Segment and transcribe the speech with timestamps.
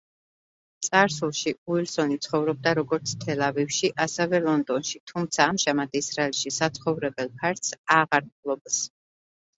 [0.85, 8.81] წარსულში უილსონი ცხოვრობდა როგორც თელ-ავივში, ასევე ლონდონში, თუმცა ამჟამად ისრაელში საცხოვრებელ ფართს აღარ ფლობს.